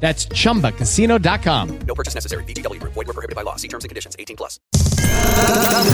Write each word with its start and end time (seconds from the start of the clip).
That's 0.00 0.28
chumbacasino.com. 0.28 1.68
No 1.86 1.94
purchase 1.94 2.14
necessary. 2.14 2.44
VGW 2.44 2.78
Group. 2.80 2.94
Void 2.94 3.06
were 3.08 3.14
prohibited 3.14 3.34
by 3.36 3.42
law. 3.44 3.56
See 3.56 3.68
terms 3.68 3.84
and 3.84 3.90
conditions. 3.90 4.14
18 4.18 4.36
plus. 4.36 4.60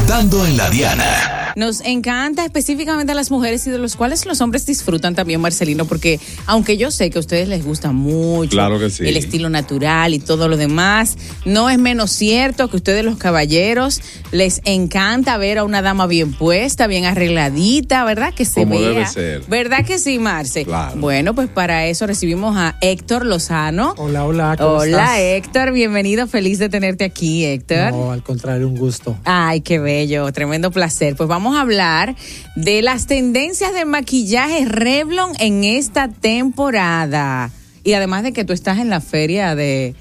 Dando 0.09 0.45
en 0.47 0.57
la 0.57 0.69
Diana. 0.71 1.53
Nos 1.57 1.81
encanta 1.83 2.45
específicamente 2.45 3.13
a 3.13 3.15
las 3.15 3.31
mujeres 3.31 3.67
y 3.67 3.71
de 3.71 3.79
los 3.79 3.97
cuales 3.97 4.27
los 4.27 4.41
hombres 4.41 4.67
disfrutan 4.67 5.15
también, 5.15 5.41
Marcelino, 5.41 5.85
porque 5.87 6.19
aunque 6.47 6.77
yo 6.77 6.91
sé 6.91 7.11
que 7.11 7.19
a 7.19 7.21
ustedes 7.21 7.49
les 7.49 7.65
gusta 7.65 7.93
mucho 7.93 8.51
Claro 8.51 8.79
que 8.79 8.91
sí. 8.91 9.07
el 9.07 9.17
estilo 9.17 9.49
natural 9.51 10.15
y 10.15 10.19
todo 10.19 10.49
lo 10.49 10.57
demás, 10.57 11.17
no 11.45 11.71
es 11.71 11.79
menos 11.79 12.11
cierto 12.11 12.69
que 12.69 12.77
ustedes 12.77 13.05
los 13.05 13.17
caballeros 13.17 14.01
les 14.33 14.61
encanta 14.65 15.37
ver 15.37 15.59
a 15.59 15.65
una 15.65 15.81
dama 15.83 16.07
bien 16.07 16.33
puesta, 16.33 16.87
bien 16.87 17.05
arregladita, 17.05 18.05
¿verdad? 18.05 18.35
Que 18.35 18.45
se 18.45 18.63
Como 18.65 18.79
vea. 18.79 18.89
debe 18.91 19.07
ser. 19.07 19.43
¿Verdad 19.49 19.85
que 19.87 19.99
sí, 19.99 20.19
Marce? 20.19 20.65
Claro. 20.65 20.97
Bueno, 20.97 21.35
pues 21.35 21.49
para 21.49 21.87
eso 21.87 22.07
recibimos 22.07 22.57
a 22.57 22.77
Héctor 22.81 23.25
Lozano. 23.27 23.94
Hola, 23.97 24.25
hola. 24.27 24.57
¿cómo 24.59 24.71
Hola, 24.71 24.85
estás? 24.87 25.19
Héctor, 25.21 25.73
bienvenido, 25.73 26.27
feliz 26.27 26.59
de 26.59 26.69
tenerte 26.69 27.05
aquí, 27.05 27.45
Héctor. 27.45 27.93
No, 27.93 28.11
al 28.11 28.23
contrario, 28.25 28.67
un 28.69 28.77
gusto. 28.77 29.17
Ay, 29.25 29.61
qué 29.61 29.79
bello, 29.79 30.31
tremendo 30.33 30.71
placer. 30.73 31.15
Pues 31.17 31.29
vamos 31.29 31.57
a 31.57 31.61
hablar 31.61 32.17
de 32.57 32.83
las 32.83 33.07
tendencias 33.07 33.73
de 33.73 33.85
maquillaje 33.85 34.65
Revlon 34.65 35.33
en 35.39 35.63
esta 35.65 36.09
temporada. 36.09 37.51
Y 37.85 37.93
además 37.93 38.25
de 38.25 38.33
que 38.33 38.45
tú 38.45 38.53
estás 38.53 38.79
en 38.79 38.91
la 38.91 39.01
feria 39.01 39.55
de, 39.55 39.95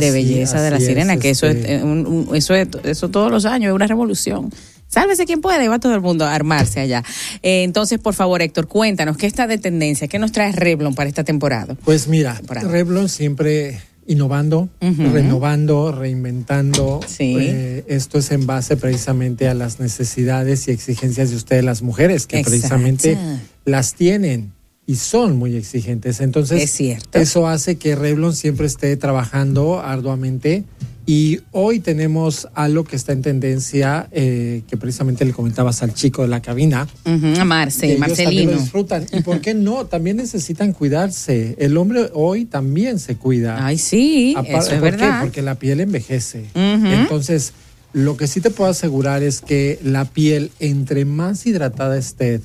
belleza 0.00 0.60
de 0.60 0.70
la 0.72 0.78
es, 0.78 0.86
sirena, 0.86 1.16
que 1.18 1.30
eso, 1.30 1.46
este- 1.46 1.76
es, 1.76 1.82
un- 1.84 2.06
un- 2.28 2.34
eso 2.34 2.54
es 2.54 2.68
eso 2.82 3.10
todos 3.10 3.30
los 3.30 3.44
años, 3.44 3.68
es 3.70 3.74
una 3.74 3.86
revolución. 3.86 4.50
Sálvese 4.96 5.26
quien 5.26 5.42
puede, 5.42 5.68
va 5.68 5.78
todo 5.78 5.94
el 5.94 6.00
mundo 6.00 6.24
a 6.24 6.34
armarse 6.34 6.80
allá. 6.80 7.04
Eh, 7.42 7.64
entonces, 7.64 7.98
por 7.98 8.14
favor, 8.14 8.40
Héctor, 8.40 8.66
cuéntanos, 8.66 9.18
¿qué 9.18 9.26
está 9.26 9.46
de 9.46 9.58
tendencia? 9.58 10.08
¿Qué 10.08 10.18
nos 10.18 10.32
trae 10.32 10.52
Revlon 10.52 10.94
para 10.94 11.06
esta 11.06 11.22
temporada? 11.22 11.74
Pues 11.84 12.08
mira, 12.08 12.34
Temporada. 12.36 12.66
Revlon 12.66 13.10
siempre 13.10 13.78
innovando, 14.06 14.70
renovando, 14.80 15.92
reinventando. 15.92 17.00
Sí. 17.06 17.36
Eh, 17.38 17.84
esto 17.88 18.16
es 18.18 18.30
en 18.30 18.46
base 18.46 18.78
precisamente 18.78 19.48
a 19.48 19.52
las 19.54 19.80
necesidades 19.80 20.66
y 20.68 20.70
exigencias 20.70 21.28
de 21.28 21.36
ustedes, 21.36 21.62
las 21.62 21.82
mujeres, 21.82 22.26
que 22.26 22.38
Exacto. 22.38 22.50
precisamente 22.52 23.18
las 23.66 23.92
tienen 23.96 24.52
y 24.86 24.94
son 24.96 25.36
muy 25.36 25.56
exigentes. 25.56 26.20
Entonces, 26.22 26.62
Es 26.62 26.70
cierto. 26.70 27.18
eso 27.18 27.46
hace 27.48 27.76
que 27.76 27.96
Revlon 27.96 28.34
siempre 28.34 28.66
esté 28.66 28.96
trabajando 28.96 29.78
arduamente. 29.78 30.64
Y 31.08 31.38
hoy 31.52 31.78
tenemos 31.78 32.48
algo 32.54 32.82
que 32.82 32.96
está 32.96 33.12
en 33.12 33.22
tendencia, 33.22 34.08
eh, 34.10 34.62
que 34.68 34.76
precisamente 34.76 35.24
le 35.24 35.32
comentabas 35.32 35.82
al 35.84 35.94
chico 35.94 36.22
de 36.22 36.28
la 36.28 36.42
cabina. 36.42 36.88
A 37.04 37.44
Marce, 37.44 37.80
también 37.96 38.00
Marcelino. 38.00 38.50
lo 38.52 38.58
disfrutan. 38.58 39.06
¿Y 39.12 39.20
por 39.20 39.40
qué 39.40 39.54
no? 39.54 39.86
También 39.86 40.16
necesitan 40.16 40.72
cuidarse. 40.72 41.54
El 41.60 41.76
hombre 41.76 42.10
hoy 42.12 42.44
también 42.44 42.98
se 42.98 43.14
cuida. 43.14 43.64
Ay, 43.64 43.78
sí, 43.78 44.34
Apar- 44.36 44.58
eso 44.58 44.72
es 44.72 44.80
¿por 44.80 44.90
qué? 44.90 44.96
verdad. 44.96 45.20
Porque 45.20 45.42
la 45.42 45.54
piel 45.54 45.80
envejece. 45.80 46.46
Entonces, 46.54 47.52
lo 47.92 48.16
que 48.16 48.26
sí 48.26 48.40
te 48.40 48.50
puedo 48.50 48.68
asegurar 48.68 49.22
es 49.22 49.40
que 49.40 49.78
la 49.84 50.06
piel, 50.06 50.50
entre 50.58 51.04
más 51.04 51.46
hidratada 51.46 51.96
esté, 51.96 52.40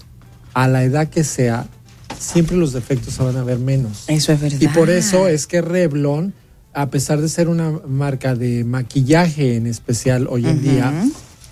a 0.53 0.67
la 0.67 0.83
edad 0.83 1.07
que 1.09 1.23
sea, 1.23 1.65
siempre 2.19 2.57
los 2.57 2.73
defectos 2.73 3.15
se 3.15 3.23
van 3.23 3.37
a 3.37 3.43
ver 3.43 3.57
menos. 3.57 4.03
Eso 4.07 4.33
es 4.33 4.39
verdad. 4.39 4.57
Y 4.61 4.67
por 4.67 4.91
eso 4.91 5.27
es 5.27 5.47
que 5.47 5.61
Revlon, 5.61 6.33
a 6.73 6.89
pesar 6.89 7.21
de 7.21 7.27
ser 7.29 7.49
una 7.49 7.71
marca 7.87 8.35
de 8.35 8.63
maquillaje 8.63 9.55
en 9.55 9.67
especial 9.67 10.27
hoy 10.29 10.45
en 10.45 10.61
día, 10.61 10.93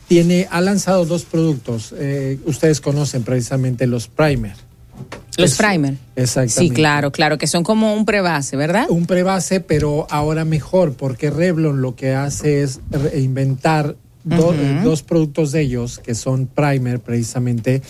tiene, 0.08 0.48
ha 0.50 0.62
lanzado 0.62 1.06
dos 1.06 1.24
productos. 1.26 1.94
Eh, 1.98 2.40
ustedes 2.46 2.82
conocen 2.82 3.24
precisamente 3.24 3.86
los 3.88 4.08
primer. 4.08 4.54
Los 5.38 5.52
Es- 5.52 5.58
primer. 5.58 5.96
Exactamente. 6.16 6.54
Sí, 6.60 6.70
claro, 6.72 7.12
claro, 7.12 7.38
que 7.38 7.48
son 7.48 7.64
como 7.64 7.94
un 7.94 8.06
prebase, 8.06 8.58
¿verdad? 8.58 8.86
Un 8.90 9.06
prebase, 9.06 9.60
pero 9.62 10.08
ahora 10.10 10.44
mejor, 10.46 10.94
porque 10.94 11.30
Revlon 11.30 11.82
lo 11.82 11.96
que 11.96 12.14
hace 12.14 12.64
es 12.64 12.80
inventar 13.16 13.96
do- 14.24 14.54
dos 14.84 15.02
productos 15.04 15.52
de 15.54 15.62
ellos, 15.62 16.00
que 16.00 16.16
son 16.16 16.48
primer 16.48 17.00
precisamente, 17.00 17.82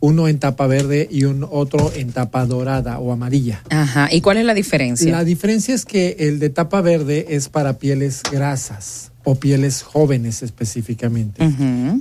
uno 0.00 0.28
en 0.28 0.38
tapa 0.38 0.66
verde 0.66 1.08
y 1.10 1.24
un 1.24 1.46
otro 1.48 1.92
en 1.94 2.12
tapa 2.12 2.46
dorada 2.46 2.98
o 2.98 3.12
amarilla. 3.12 3.62
Ajá. 3.70 4.08
¿Y 4.12 4.20
cuál 4.20 4.38
es 4.38 4.44
la 4.44 4.54
diferencia? 4.54 5.10
La 5.10 5.24
diferencia 5.24 5.74
es 5.74 5.84
que 5.84 6.16
el 6.20 6.38
de 6.38 6.50
tapa 6.50 6.80
verde 6.80 7.26
es 7.30 7.48
para 7.48 7.78
pieles 7.78 8.22
grasas 8.30 9.12
o 9.24 9.34
pieles 9.34 9.82
jóvenes 9.82 10.42
específicamente, 10.42 11.42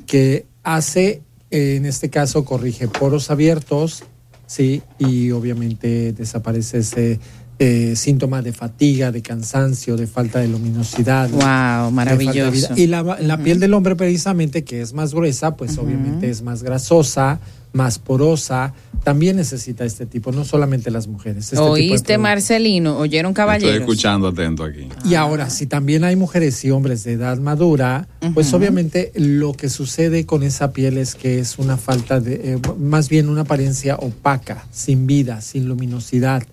que 0.05 0.45
hace, 0.63 1.21
eh, 1.51 1.75
en 1.75 1.85
este 1.85 2.09
caso, 2.09 2.45
corrige 2.45 2.87
poros 2.87 3.31
abiertos, 3.31 4.03
sí, 4.45 4.81
y 4.97 5.31
obviamente 5.31 6.13
desaparece 6.13 6.77
ese 6.77 7.19
eh, 7.59 7.95
síntoma 7.95 8.41
de 8.41 8.53
fatiga, 8.53 9.11
de 9.11 9.21
cansancio, 9.21 9.97
de 9.97 10.07
falta 10.07 10.39
de 10.39 10.47
luminosidad. 10.47 11.29
Wow, 11.29 11.39
de 11.39 11.41
falta 11.41 11.85
de 11.85 11.91
maravilloso. 11.91 12.73
Y 12.77 12.87
la, 12.87 13.01
la 13.19 13.37
piel 13.39 13.59
del 13.59 13.73
hombre 13.73 13.95
precisamente, 13.95 14.63
que 14.63 14.81
es 14.81 14.93
más 14.93 15.13
gruesa, 15.13 15.57
pues 15.57 15.77
obviamente 15.79 16.29
es 16.29 16.43
más 16.43 16.63
grasosa, 16.63 17.39
más 17.77 17.99
porosa, 17.99 18.73
también 19.03 19.37
necesita 19.37 19.85
este 19.85 20.05
tipo, 20.05 20.31
no 20.31 20.43
solamente 20.43 20.91
las 20.91 21.07
mujeres. 21.07 21.45
este 21.45 21.59
¿Oíste. 21.59 22.17
Marcelino? 22.17 22.97
¿Oyeron 22.97 23.29
Estoy 23.29 23.41
caballeros? 23.43 23.79
escuchando 23.79 24.27
atento 24.27 24.63
aquí. 24.63 24.89
Y 25.05 25.13
ahora, 25.13 25.49
si 25.49 25.67
también 25.67 26.03
hay 26.03 26.15
mujeres 26.15 26.65
y 26.65 26.71
hombres 26.71 27.03
de 27.03 27.13
edad 27.13 27.37
madura, 27.37 28.07
pues 28.33 28.51
obviamente 28.53 29.11
lo 29.15 29.53
que 29.53 29.69
sucede 29.69 30.25
con 30.25 30.43
esa 30.43 30.73
piel 30.73 30.97
es 30.97 31.15
que 31.15 31.39
es 31.39 31.59
una 31.59 31.77
falta 31.77 32.19
de, 32.19 32.53
eh, 32.55 32.59
más 32.79 33.07
bien 33.07 33.29
una 33.29 33.41
apariencia 33.41 33.95
opaca, 33.95 34.65
sin 34.71 35.07
vida, 35.07 35.39
sin 35.41 35.67
luminosidad, 35.67 36.43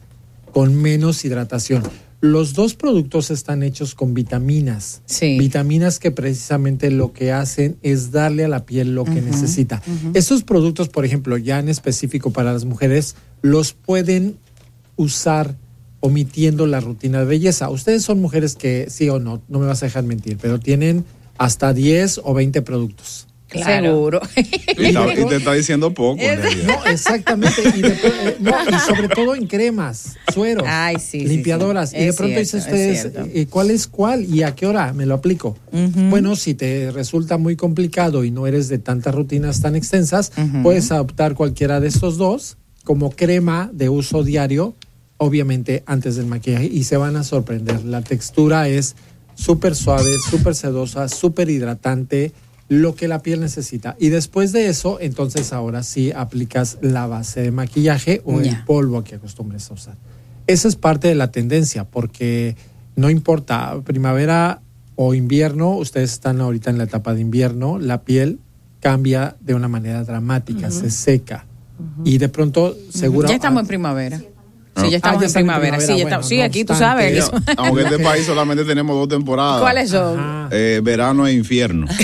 con 0.52 0.74
menos 0.74 1.24
hidratación. 1.24 1.82
Los 2.24 2.54
dos 2.54 2.74
productos 2.74 3.30
están 3.30 3.62
hechos 3.62 3.94
con 3.94 4.14
vitaminas. 4.14 5.02
Sí. 5.04 5.36
Vitaminas 5.38 5.98
que 5.98 6.10
precisamente 6.10 6.90
lo 6.90 7.12
que 7.12 7.32
hacen 7.32 7.76
es 7.82 8.12
darle 8.12 8.46
a 8.46 8.48
la 8.48 8.64
piel 8.64 8.94
lo 8.94 9.04
que 9.04 9.20
necesita. 9.20 9.82
Estos 10.14 10.42
productos, 10.42 10.88
por 10.88 11.04
ejemplo, 11.04 11.36
ya 11.36 11.58
en 11.58 11.68
específico 11.68 12.30
para 12.30 12.54
las 12.54 12.64
mujeres, 12.64 13.14
los 13.42 13.74
pueden 13.74 14.38
usar 14.96 15.54
omitiendo 16.00 16.66
la 16.66 16.80
rutina 16.80 17.18
de 17.18 17.26
belleza. 17.26 17.68
Ustedes 17.68 18.04
son 18.04 18.22
mujeres 18.22 18.54
que, 18.54 18.86
sí 18.88 19.06
o 19.10 19.18
no, 19.18 19.42
no 19.48 19.58
me 19.58 19.66
vas 19.66 19.82
a 19.82 19.86
dejar 19.86 20.04
mentir, 20.04 20.38
pero 20.40 20.58
tienen 20.58 21.04
hasta 21.36 21.74
10 21.74 22.22
o 22.24 22.32
20 22.32 22.62
productos. 22.62 23.26
Seguro. 23.62 24.20
Y, 24.76 24.86
está- 24.86 25.12
y 25.20 25.24
te 25.26 25.36
está 25.36 25.52
diciendo 25.52 25.94
poco. 25.94 26.20
en 26.20 26.42
realidad. 26.42 26.78
No, 26.84 26.90
exactamente. 26.90 27.62
Y, 27.76 27.80
eh, 27.86 28.36
no, 28.40 28.52
y 28.68 28.78
sobre 28.80 29.08
todo 29.08 29.34
en 29.34 29.46
cremas, 29.46 30.16
sueros, 30.32 30.64
Ay, 30.66 30.96
sí, 30.98 31.20
limpiadoras. 31.26 31.90
sí. 31.90 31.96
Y 31.96 32.00
de 32.00 32.08
Es 32.08 32.16
pronto 32.16 32.40
es 32.40 32.54
ustedes, 32.54 33.00
cierto. 33.02 33.28
eh, 33.32 33.46
¿cuál 33.48 33.70
es 33.70 33.86
cuál 33.86 34.24
y 34.24 34.42
a 34.42 34.54
qué 34.54 34.66
hora 34.66 34.92
me 34.92 35.06
lo 35.06 35.14
aplico? 35.14 35.56
Bueno, 35.72 36.34
si 36.36 36.54
te 36.54 36.90
resulta 36.90 37.38
muy 37.38 37.54
complicado 37.56 38.24
y 38.24 38.30
no 38.30 38.46
eres 38.46 38.68
de 38.68 38.78
tantas 38.78 39.14
rutinas 39.14 39.60
tan 39.60 39.76
extensas, 39.76 40.32
puedes 40.62 40.90
adoptar 40.90 41.34
cualquiera 41.34 41.78
de 41.80 41.88
estos 41.88 42.16
dos 42.18 42.56
como 42.84 43.10
crema 43.10 43.70
de 43.72 43.88
uso 43.88 44.24
diario, 44.24 44.74
obviamente 45.16 45.82
antes 45.86 46.16
del 46.16 46.26
maquillaje, 46.26 46.66
y 46.66 46.84
se 46.84 46.96
van 46.96 47.16
a 47.16 47.22
sorprender. 47.24 47.84
La 47.84 48.02
textura 48.02 48.68
es 48.68 48.96
súper 49.36 49.74
suave, 49.74 50.10
súper 50.30 50.54
sedosa, 50.54 51.08
súper 51.08 51.48
hidratante, 51.48 52.32
lo 52.68 52.94
que 52.94 53.08
la 53.08 53.20
piel 53.20 53.40
necesita. 53.40 53.94
Y 53.98 54.08
después 54.08 54.52
de 54.52 54.68
eso, 54.68 54.98
entonces 55.00 55.52
ahora 55.52 55.82
sí 55.82 56.12
aplicas 56.14 56.78
la 56.80 57.06
base 57.06 57.42
de 57.42 57.50
maquillaje 57.50 58.22
o 58.24 58.40
el 58.40 58.64
polvo 58.64 59.04
que 59.04 59.16
acostumbres 59.16 59.70
a 59.70 59.74
usar. 59.74 59.96
Esa 60.46 60.68
es 60.68 60.76
parte 60.76 61.08
de 61.08 61.14
la 61.14 61.30
tendencia, 61.30 61.84
porque 61.84 62.56
no 62.96 63.10
importa, 63.10 63.74
primavera 63.84 64.60
o 64.96 65.14
invierno, 65.14 65.70
ustedes 65.76 66.12
están 66.12 66.40
ahorita 66.40 66.70
en 66.70 66.78
la 66.78 66.84
etapa 66.84 67.14
de 67.14 67.20
invierno, 67.20 67.78
la 67.78 68.02
piel 68.02 68.38
cambia 68.80 69.36
de 69.40 69.54
una 69.54 69.68
manera 69.68 70.04
dramática, 70.04 70.70
se 70.70 70.90
seca. 70.90 71.46
Y 72.04 72.18
de 72.18 72.28
pronto, 72.28 72.76
seguro. 72.90 73.26
Ya 73.28 73.34
estamos 73.34 73.62
en 73.62 73.66
primavera. 73.66 74.18
Sí, 74.18 74.24
ya 74.76 74.82
Ah, 74.84 74.96
estamos 74.96 75.20
ya 75.20 75.26
en 75.26 75.32
primavera. 75.32 75.80
Sí, 75.80 75.86
primavera. 75.86 75.96
ya 75.96 76.04
estamos- 76.04 76.26
Bueno, 76.26 76.28
sí, 76.28 76.36
no 76.38 76.44
aquí 76.44 76.64
tú 76.64 76.74
sabes. 76.74 77.30
Aunque 77.56 77.80
en 77.82 77.86
este 77.88 77.98
país 78.04 78.26
solamente 78.26 78.64
tenemos 78.64 78.96
dos 78.96 79.08
temporadas. 79.08 79.60
¿Cuáles 79.60 79.90
son? 79.90 80.48
Eh, 80.50 80.80
verano 80.84 81.26
e 81.26 81.32
infierno. 81.32 81.86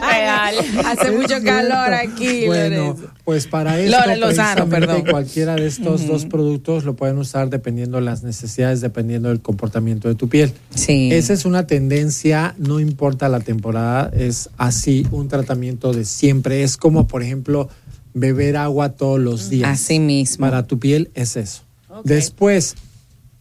Real. 0.00 0.54
Hace 0.86 1.10
mucho 1.12 1.42
calor 1.42 1.94
aquí. 1.94 2.46
Bueno, 2.46 2.76
Lorenzo. 2.76 3.10
pues 3.24 3.46
para 3.46 3.78
eso 3.80 3.96
Lore 3.98 4.16
Lozano, 4.16 4.68
perdón. 4.68 5.04
cualquiera 5.08 5.54
de 5.56 5.66
estos 5.66 6.06
dos 6.06 6.26
productos 6.26 6.84
lo 6.84 6.96
pueden 6.96 7.18
usar 7.18 7.50
dependiendo 7.50 8.00
las 8.00 8.22
necesidades, 8.22 8.80
dependiendo 8.80 9.28
del 9.28 9.40
comportamiento 9.40 10.08
de 10.08 10.14
tu 10.14 10.28
piel. 10.28 10.52
Sí. 10.74 11.10
Esa 11.12 11.32
es 11.32 11.44
una 11.44 11.66
tendencia, 11.66 12.54
no 12.58 12.80
importa 12.80 13.28
la 13.28 13.40
temporada, 13.40 14.10
es 14.14 14.50
así 14.56 15.06
un 15.10 15.28
tratamiento 15.28 15.92
de 15.92 16.04
siempre. 16.04 16.62
Es 16.62 16.76
como, 16.76 17.06
por 17.06 17.22
ejemplo, 17.22 17.68
beber 18.14 18.56
agua 18.56 18.90
todos 18.90 19.20
los 19.20 19.50
días. 19.50 19.68
Así 19.68 20.00
mismo. 20.00 20.46
Para 20.46 20.66
tu 20.66 20.78
piel 20.78 21.10
es 21.14 21.36
eso. 21.36 21.62
Después, 22.04 22.76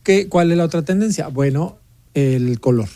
¿qué, 0.04 0.28
¿cuál 0.28 0.52
es 0.52 0.58
la 0.58 0.64
otra 0.66 0.82
tendencia? 0.82 1.28
Bueno, 1.28 1.78
el 2.14 2.60
color. 2.60 2.90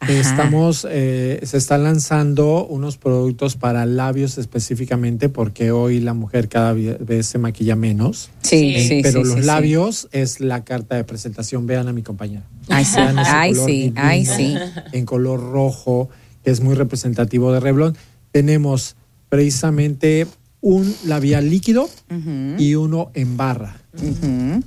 Ajá. 0.00 0.12
Estamos, 0.12 0.86
eh, 0.88 1.40
se 1.42 1.56
están 1.56 1.82
lanzando 1.82 2.64
unos 2.66 2.96
productos 2.98 3.56
para 3.56 3.84
labios 3.84 4.38
específicamente 4.38 5.28
porque 5.28 5.72
hoy 5.72 5.98
la 6.00 6.14
mujer 6.14 6.48
cada 6.48 6.72
vez 6.72 7.26
se 7.26 7.38
maquilla 7.38 7.74
menos. 7.74 8.30
Sí, 8.42 8.74
Eh, 8.76 8.86
sí, 8.88 9.00
pero 9.02 9.22
sí, 9.22 9.28
los 9.28 9.34
sí, 9.34 9.40
sí. 9.40 9.46
labios 9.46 10.08
es 10.12 10.38
la 10.40 10.64
carta 10.64 10.94
de 10.94 11.02
presentación. 11.04 11.66
Vean 11.66 11.88
a 11.88 11.92
mi 11.92 12.02
compañera. 12.02 12.44
Ay, 12.68 12.84
sí, 12.84 12.98
ay, 12.98 13.54
sí, 13.54 13.92
ay, 13.96 14.24
sí. 14.24 14.54
En 14.92 15.04
color 15.04 15.40
rojo, 15.40 16.08
que 16.44 16.50
es 16.52 16.60
muy 16.60 16.74
representativo 16.76 17.52
de 17.52 17.58
Revlon. 17.60 17.96
Tenemos 18.30 18.94
precisamente 19.28 20.26
un 20.60 20.94
labial 21.06 21.50
líquido 21.50 21.88
y 22.58 22.74
uno 22.74 23.10
en 23.14 23.36
barra. 23.36 23.76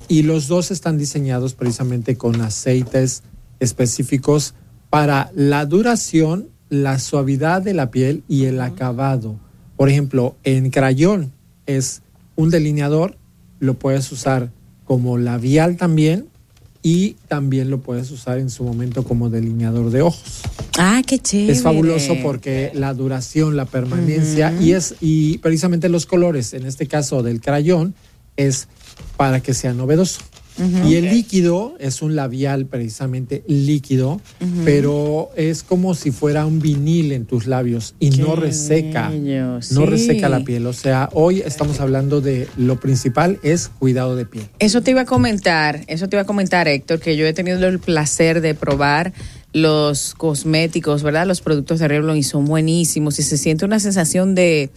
Y 0.09 0.23
los 0.23 0.47
dos 0.47 0.71
están 0.71 0.97
diseñados 0.97 1.53
precisamente 1.53 2.17
con 2.17 2.41
aceites 2.41 3.23
específicos 3.59 4.55
para 4.91 5.31
la 5.33 5.65
duración, 5.65 6.49
la 6.69 6.99
suavidad 6.99 7.61
de 7.61 7.73
la 7.73 7.89
piel 7.91 8.23
y 8.27 8.45
el 8.45 8.59
acabado. 8.59 9.37
Por 9.77 9.89
ejemplo, 9.89 10.35
en 10.43 10.69
crayón 10.69 11.31
es 11.65 12.01
un 12.35 12.49
delineador, 12.49 13.15
lo 13.59 13.75
puedes 13.75 14.11
usar 14.11 14.51
como 14.83 15.17
labial 15.17 15.77
también 15.77 16.27
y 16.83 17.13
también 17.29 17.69
lo 17.69 17.79
puedes 17.79 18.11
usar 18.11 18.37
en 18.37 18.49
su 18.49 18.65
momento 18.65 19.05
como 19.05 19.29
delineador 19.29 19.91
de 19.91 20.01
ojos. 20.01 20.41
Ah, 20.77 21.01
qué 21.07 21.19
chévere. 21.19 21.53
Es 21.53 21.61
fabuloso 21.61 22.17
porque 22.21 22.71
la 22.73 22.93
duración, 22.93 23.55
la 23.55 23.65
permanencia 23.65 24.53
y 24.59 24.73
es 24.73 24.95
y 24.99 25.37
precisamente 25.37 25.87
los 25.87 26.05
colores, 26.05 26.53
en 26.53 26.65
este 26.65 26.87
caso 26.87 27.23
del 27.23 27.39
crayón, 27.39 27.95
es 28.35 28.67
para 29.15 29.41
que 29.41 29.53
sea 29.53 29.73
novedoso. 29.73 30.19
Y 30.87 30.95
el 30.95 31.05
líquido 31.05 31.75
es 31.79 32.01
un 32.01 32.15
labial 32.15 32.65
precisamente 32.65 33.43
líquido, 33.47 34.21
pero 34.63 35.29
es 35.35 35.63
como 35.63 35.95
si 35.95 36.11
fuera 36.11 36.45
un 36.45 36.59
vinil 36.59 37.11
en 37.13 37.25
tus 37.25 37.47
labios 37.47 37.95
y 37.99 38.11
no 38.11 38.35
reseca, 38.35 39.09
bello, 39.09 39.53
no 39.53 39.61
sí. 39.61 39.85
reseca 39.85 40.29
la 40.29 40.43
piel. 40.43 40.67
O 40.67 40.73
sea, 40.73 41.09
hoy 41.13 41.41
estamos 41.41 41.79
hablando 41.79 42.21
de 42.21 42.47
lo 42.57 42.79
principal 42.79 43.39
es 43.43 43.69
cuidado 43.69 44.15
de 44.15 44.25
piel. 44.25 44.45
Eso 44.59 44.81
te 44.81 44.91
iba 44.91 45.01
a 45.01 45.05
comentar, 45.05 45.81
eso 45.87 46.07
te 46.07 46.15
iba 46.15 46.23
a 46.23 46.25
comentar, 46.25 46.67
Héctor, 46.67 46.99
que 46.99 47.15
yo 47.17 47.25
he 47.25 47.33
tenido 47.33 47.67
el 47.67 47.79
placer 47.79 48.41
de 48.41 48.53
probar 48.53 49.13
los 49.53 50.15
cosméticos, 50.15 51.03
¿verdad? 51.03 51.25
Los 51.25 51.41
productos 51.41 51.79
de 51.79 51.87
Revlon 51.87 52.17
y 52.17 52.23
son 52.23 52.45
buenísimos 52.45 53.19
y 53.19 53.23
se 53.23 53.37
siente 53.37 53.65
una 53.65 53.79
sensación 53.79 54.35
de, 54.35 54.69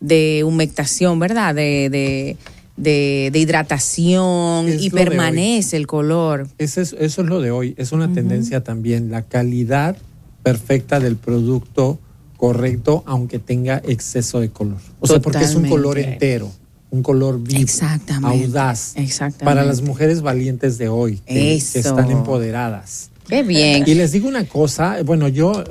de 0.00 0.44
humectación, 0.44 1.18
¿verdad? 1.18 1.54
De, 1.54 1.88
de, 1.90 2.36
de, 2.82 3.30
de 3.32 3.38
hidratación 3.38 4.68
Es 4.68 4.82
y 4.82 4.90
permanece 4.90 5.76
el 5.76 5.86
color. 5.86 6.48
Ese 6.58 6.82
es- 6.82 6.94
eso 6.98 7.22
es 7.22 7.28
lo 7.28 7.40
de 7.40 7.50
hoy. 7.50 7.74
Es 7.76 7.92
una 7.92 8.12
tendencia 8.12 8.62
también, 8.64 9.10
la 9.10 9.22
calidad 9.22 9.96
perfecta 10.42 11.00
del 11.00 11.16
producto 11.16 11.98
correcto, 12.36 13.02
aunque 13.06 13.38
tenga 13.38 13.82
exceso 13.86 14.40
de 14.40 14.50
color. 14.50 14.78
O 15.00 15.06
sea, 15.06 15.20
porque 15.20 15.44
es 15.44 15.54
un 15.54 15.68
color 15.68 15.98
entero, 15.98 16.50
un 16.90 17.02
color 17.02 17.38
vivo, 17.42 17.60
Exactamente. 17.60 18.46
audaz. 18.46 18.92
Exactamente. 18.96 19.44
Para 19.44 19.64
las 19.64 19.82
mujeres 19.82 20.22
valientes 20.22 20.78
de 20.78 20.88
hoy, 20.88 21.18
que, 21.26 21.34
que 21.34 21.54
Eso. 21.56 21.78
están 21.80 22.10
empoderadas. 22.10 23.10
Qué 23.28 23.42
bien. 23.44 23.84
Y 23.86 23.94
les 23.94 24.10
digo 24.10 24.26
una 24.26 24.44
cosa, 24.44 24.96
bueno, 25.04 25.28
yo... 25.28 25.52
eh, 25.62 25.64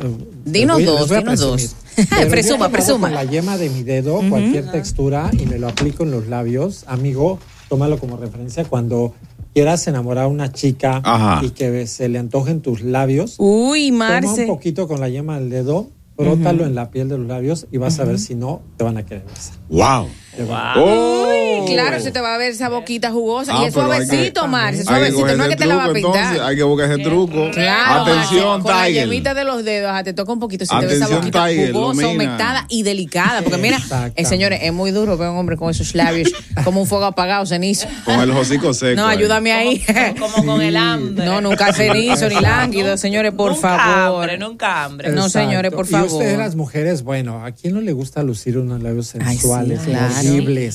Dinos 0.46 0.78
voy- 0.78 0.86
dos, 0.86 1.10
dinos 1.10 1.40
dos. 1.40 1.76
Presuma, 2.30 2.70
presuma. 2.70 3.08
Con 3.08 3.16
la 3.16 3.24
yema 3.24 3.58
de 3.58 3.70
mi 3.70 3.84
dedo, 3.84 4.22
cualquier 4.30 4.72
textura, 4.72 5.30
y 5.34 5.46
me 5.46 5.58
lo 5.60 5.68
aplico 5.68 6.04
en 6.04 6.12
los 6.12 6.28
labios. 6.28 6.84
Amigo, 6.88 7.40
tómalo 7.68 7.98
como 8.00 8.18
referencia 8.18 8.64
cuando 8.66 9.14
quieras 9.54 9.88
enamorar 9.88 10.26
a 10.26 10.28
una 10.28 10.52
chica 10.52 11.02
Ajá. 11.04 11.46
y 11.46 11.50
que 11.52 11.88
se 11.88 12.08
le 12.10 12.20
antojen 12.20 12.62
tus 12.62 12.82
labios. 12.82 13.36
Uy, 13.40 13.90
Toma 13.92 14.06
un 14.20 14.26
Marce. 14.26 14.46
poquito 14.46 14.88
con 14.88 15.00
la 15.00 15.10
yema 15.10 15.40
del 15.40 15.50
dedo, 15.50 15.90
frótalo 16.16 16.66
en 16.66 16.76
la 16.76 16.92
piel 16.92 17.10
de 17.10 17.18
los 17.18 17.28
labios 17.28 17.68
y 17.72 17.78
vas 17.78 18.00
a 18.00 18.04
ver 18.06 18.20
si 18.20 18.36
no 18.36 18.62
te 18.78 18.84
van 18.84 18.98
a 18.98 19.06
querer 19.06 19.24
besar. 19.26 19.56
¡Wow! 19.70 20.08
¡Oh! 20.46 21.66
Claro, 21.68 22.00
se 22.00 22.12
te 22.12 22.20
va 22.22 22.36
a 22.36 22.38
ver 22.38 22.52
esa 22.52 22.70
boquita 22.70 23.12
jugosa. 23.12 23.52
Ah, 23.56 23.62
y 23.64 23.66
es 23.68 23.74
suavecito, 23.74 24.48
Marce, 24.48 24.80
que 24.80 24.84
suavecito. 24.86 25.36
No 25.38 25.44
es 25.44 25.50
que 25.50 25.56
te 25.56 25.66
la 25.66 25.76
va 25.76 25.86
a 25.86 25.94
pintar. 25.94 26.16
entonces. 26.16 26.42
Hay 26.42 26.56
que 26.56 26.64
buscar 26.64 26.92
ese 26.92 27.04
truco. 27.04 27.52
Claro, 27.52 28.02
Atención, 28.02 28.48
Marce, 28.48 28.64
con 28.64 28.72
la 28.78 28.86
Tiger. 28.86 29.04
yemita 29.04 29.34
de 29.34 29.44
los 29.44 29.64
dedos, 29.64 29.92
ajá, 29.92 30.04
te 30.04 30.14
toca 30.14 30.32
un 30.34 30.40
poquito. 30.40 30.66
Si 30.66 30.70
te 30.80 30.86
ves 30.86 30.94
esa 30.96 31.06
Atención, 31.06 31.20
boquita 31.22 31.48
Tiger, 31.48 31.72
jugosa, 31.74 32.08
humectada 32.08 32.66
y 32.70 32.84
delicada. 32.84 33.42
Porque 33.42 33.58
mira, 33.58 33.80
eh, 34.16 34.26
señores, 34.26 34.60
es 34.64 34.74
muy 34.74 34.92
duro 34.92 35.18
ver 35.18 35.28
a 35.28 35.32
un 35.32 35.38
hombre 35.38 35.58
con 35.58 35.70
esos 35.70 35.94
labios 35.96 36.32
como 36.64 36.82
un 36.82 36.88
fuego 36.88 37.06
apagado, 37.06 37.46
cenizo. 37.46 37.88
Con 38.06 38.20
el 38.20 38.32
hocico 38.32 38.74
seco. 38.74 39.00
No, 39.02 39.08
ayúdame 39.08 39.52
ahí. 39.52 39.84
Como 40.20 40.46
con 40.46 40.62
el 40.62 40.76
hambre. 40.78 41.26
No, 41.26 41.42
nunca 41.42 41.72
cenizo 41.74 42.30
ni 42.30 42.40
lánguido, 42.40 42.98
señores, 42.98 43.34
por 43.34 43.52
nunca 43.52 43.78
favor. 43.78 44.22
Hambre, 44.24 44.38
nunca 44.38 44.84
hambre. 44.86 45.10
No, 45.10 45.26
Exacto. 45.26 45.48
señores, 45.48 45.72
por 45.74 45.86
Y 45.86 45.90
favor. 45.90 46.08
ustedes 46.12 46.38
las 46.38 46.56
mujeres, 46.56 47.04
bueno, 47.04 47.44
¿a 47.46 47.52
quién 47.52 47.74
no 47.74 47.82
le 47.82 47.92
gusta 47.94 48.24
lucir 48.24 48.58
unos 48.58 48.82
labios 48.82 49.14
Ay, 49.16 49.22
sí, 49.22 49.28
sensuales, 49.42 49.82
claro. 49.82 50.14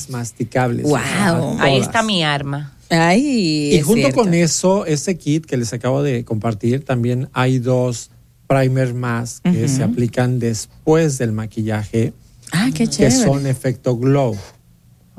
Masticables? 0.09 0.83
Wow. 0.83 1.57
Ahí 1.59 1.79
está 1.79 2.03
mi 2.03 2.23
arma. 2.23 2.73
Ay, 2.89 3.73
Y 3.75 3.81
junto 3.81 4.01
cierto. 4.01 4.21
con 4.21 4.33
eso, 4.33 4.85
este 4.85 5.17
kit 5.17 5.45
que 5.45 5.57
les 5.57 5.73
acabo 5.73 6.03
de 6.03 6.23
compartir, 6.23 6.85
también 6.85 7.29
hay 7.33 7.57
dos 7.59 8.11
primers 8.47 8.93
más 8.93 9.41
que 9.41 9.67
se 9.67 9.81
aplican 9.83 10.37
después 10.39 11.17
del 11.17 11.31
maquillaje, 11.31 12.13
Ah, 12.51 12.67
qué 12.73 12.83
que 12.85 12.87
chévere. 12.87 13.15
son 13.23 13.47
efecto 13.47 13.97
glow. 13.97 14.37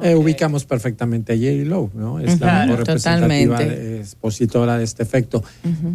Eh, 0.01 0.15
ubicamos 0.15 0.65
perfectamente 0.65 1.33
a 1.33 1.37
J. 1.37 1.65
Lo, 1.69 1.91
¿no? 1.95 2.21
Es 2.21 2.39
la 2.39 2.59
Ujú, 2.59 2.67
mejor 2.71 2.79
representativa, 2.87 3.63
eh, 3.63 3.99
expositora 4.01 4.79
de 4.79 4.85
este 4.85 5.03
efecto. 5.03 5.43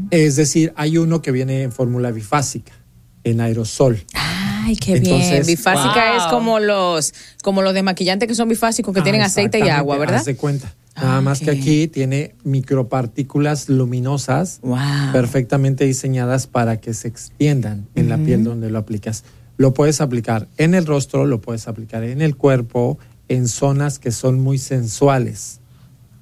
Es 0.10 0.36
decir, 0.36 0.74
hay 0.76 0.98
uno 0.98 1.22
que 1.22 1.32
viene 1.32 1.62
en 1.62 1.72
fórmula 1.72 2.12
bifásica, 2.12 2.74
en 3.24 3.40
aerosol. 3.40 4.04
Ay, 4.64 4.76
qué 4.76 5.00
bien. 5.00 5.16
Entonces, 5.16 5.48
Bifásica 5.48 6.12
wow. 6.12 6.18
es 6.22 6.24
como 6.30 6.60
los, 6.60 7.14
como 7.44 7.62
los 7.62 7.74
desmaquillantes 7.74 8.28
que 8.28 8.36
son 8.36 8.48
bifásicos, 8.50 8.94
que 8.94 9.02
tienen 9.02 9.22
aceite 9.22 9.60
y 9.60 9.70
agua, 9.70 9.98
¿verdad? 9.98 10.18
Haz 10.18 10.26
de 10.26 10.36
cuenta. 10.36 10.74
Nada 10.96 11.18
Ah, 11.18 11.22
más 11.22 11.40
que 11.40 11.50
aquí 11.52 11.88
tiene 11.88 12.36
micropartículas 12.44 13.70
luminosas 13.70 14.60
Wow. 14.62 14.78
perfectamente 15.14 15.86
diseñadas 15.86 16.48
para 16.48 16.82
que 16.82 16.94
se 16.94 17.08
extiendan 17.08 17.88
en 17.96 18.10
la 18.10 18.18
piel 18.18 18.44
donde 18.44 18.70
lo 18.70 18.78
aplicas. 18.80 19.24
Lo 19.58 19.74
puedes 19.74 20.02
aplicar 20.02 20.48
en 20.58 20.74
el 20.74 20.86
rostro, 20.86 21.26
lo 21.26 21.40
puedes 21.40 21.68
aplicar 21.70 22.04
en 22.04 22.22
el 22.22 22.36
cuerpo, 22.36 22.98
en 23.30 23.48
zonas 23.48 24.00
que 24.00 24.12
son 24.12 24.42
muy 24.42 24.58
sensuales. 24.58 25.61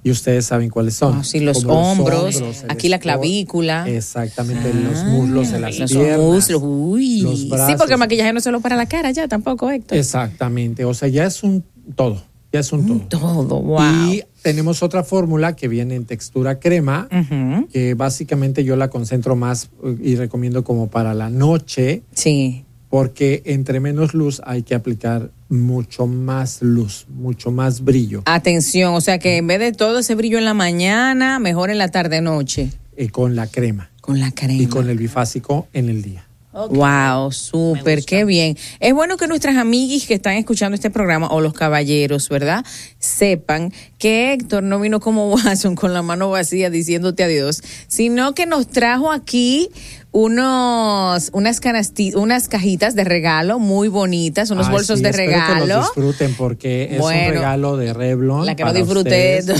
Y 0.02 0.10
ustedes 0.10 0.46
saben 0.46 0.70
cuáles 0.70 0.94
son. 0.94 1.18
Ah, 1.18 1.24
sí, 1.24 1.40
los 1.40 1.62
hombros, 1.66 2.42
aquí 2.68 2.88
la 2.88 2.98
clavícula. 2.98 3.86
Exactamente, 3.88 4.72
los 4.72 5.04
muslos 5.04 5.50
de 5.52 5.60
las 5.60 5.78
Los 5.78 5.92
piernas. 5.92 6.18
muslos, 6.18 6.62
uy. 6.64 7.20
los 7.20 7.40
sí, 7.40 7.48
brazos. 7.50 7.74
porque 7.76 7.92
el 7.94 7.98
maquillaje 7.98 8.32
no 8.32 8.38
es 8.38 8.44
solo 8.44 8.60
para 8.60 8.76
la 8.76 8.86
cara 8.86 9.10
ya 9.10 9.28
tampoco, 9.28 9.70
Héctor. 9.70 9.98
Exactamente, 9.98 10.84
o 10.84 10.94
sea, 10.94 11.08
ya 11.08 11.26
es 11.26 11.42
un 11.42 11.62
todo, 11.96 12.22
ya 12.52 12.60
es 12.60 12.72
un 12.72 13.06
todo. 13.08 13.44
Todo, 13.46 13.60
wow. 13.60 13.80
Y 14.10 14.22
tenemos 14.42 14.82
otra 14.82 15.04
fórmula 15.04 15.54
que 15.54 15.68
viene 15.68 15.96
en 15.96 16.06
textura 16.06 16.58
crema, 16.60 17.06
Ujú. 17.12 17.68
que 17.68 17.92
básicamente 17.92 18.64
yo 18.64 18.76
la 18.76 18.88
concentro 18.88 19.36
más 19.36 19.68
y 20.02 20.16
recomiendo 20.16 20.64
como 20.64 20.88
para 20.88 21.12
la 21.12 21.28
noche, 21.28 22.02
Sí. 22.14 22.64
Porque 22.90 23.42
entre 23.46 23.80
menos 23.80 24.12
luz 24.14 24.42
hay 24.44 24.62
que 24.64 24.74
aplicar 24.74 25.30
mucho 25.48 26.06
más 26.06 26.60
luz, 26.60 27.06
mucho 27.08 27.50
más 27.52 27.82
brillo. 27.82 28.22
Atención, 28.26 28.94
o 28.94 29.00
sea 29.00 29.18
que 29.18 29.36
en 29.38 29.46
vez 29.46 29.60
de 29.60 29.72
todo 29.72 30.00
ese 30.00 30.14
brillo 30.16 30.36
en 30.38 30.44
la 30.44 30.54
mañana, 30.54 31.38
mejor 31.38 31.70
en 31.70 31.78
la 31.78 31.88
tarde-noche. 31.88 32.70
eh, 32.96 33.08
con 33.08 33.34
la 33.36 33.46
crema 33.46 33.90
Con 34.02 34.20
la 34.20 34.32
crema. 34.32 34.60
y 34.62 34.66
con 34.66 34.90
el 34.90 34.98
bifásico 34.98 35.68
en 35.72 35.88
el 35.88 36.02
día. 36.02 36.26
Wow, 36.52 37.30
súper, 37.30 38.04
qué 38.04 38.24
bien. 38.24 38.58
Es 38.80 38.92
bueno 38.92 39.16
que 39.16 39.28
nuestras 39.28 39.56
amiguis 39.56 40.08
que 40.08 40.14
están 40.14 40.34
escuchando 40.34 40.74
este 40.74 40.90
programa 40.90 41.28
o 41.28 41.40
los 41.40 41.52
caballeros, 41.54 42.28
¿verdad? 42.28 42.64
Sepan 42.98 43.72
que 43.98 44.32
Héctor 44.32 44.64
no 44.64 44.80
vino 44.80 44.98
como 44.98 45.30
Watson 45.32 45.76
con 45.76 45.92
la 45.94 46.02
mano 46.02 46.28
vacía 46.28 46.68
diciéndote 46.68 47.22
adiós, 47.22 47.62
sino 47.86 48.34
que 48.34 48.46
nos 48.46 48.66
trajo 48.66 49.12
aquí 49.12 49.68
unos 50.12 51.30
unas 51.32 51.60
canasti- 51.62 52.14
unas 52.14 52.48
cajitas 52.48 52.94
de 52.94 53.04
regalo 53.04 53.58
muy 53.58 53.88
bonitas, 53.88 54.50
unos 54.50 54.66
Ay, 54.66 54.72
bolsos 54.72 54.98
sí, 54.98 55.02
de 55.04 55.10
espero 55.10 55.30
regalo. 55.30 55.60
Que 55.62 55.66
los 55.68 55.84
disfruten 55.86 56.34
porque 56.36 56.88
es 56.92 56.98
Bueno, 56.98 57.28
un 57.28 57.34
regalo 57.34 57.76
de 57.76 57.92
Revlon. 57.94 58.46
La 58.46 58.56
que 58.56 58.64
no 58.64 58.72
disfruté. 58.72 59.42